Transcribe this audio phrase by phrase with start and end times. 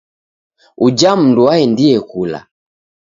[0.85, 2.39] Uja mndu waendie kula.